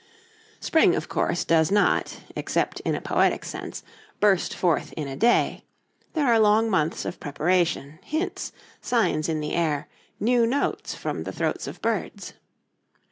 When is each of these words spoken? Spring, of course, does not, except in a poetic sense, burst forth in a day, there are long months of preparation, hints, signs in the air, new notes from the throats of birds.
Spring, 0.59 0.95
of 0.95 1.07
course, 1.07 1.45
does 1.45 1.69
not, 1.71 2.21
except 2.35 2.79
in 2.79 2.95
a 2.95 3.01
poetic 3.01 3.45
sense, 3.45 3.83
burst 4.19 4.51
forth 4.51 4.93
in 4.93 5.07
a 5.07 5.15
day, 5.15 5.63
there 6.13 6.25
are 6.25 6.39
long 6.39 6.71
months 6.71 7.05
of 7.05 7.19
preparation, 7.19 7.99
hints, 8.01 8.51
signs 8.81 9.29
in 9.29 9.41
the 9.41 9.53
air, 9.53 9.87
new 10.19 10.47
notes 10.47 10.95
from 10.95 11.21
the 11.21 11.31
throats 11.31 11.67
of 11.67 11.79
birds. 11.83 12.33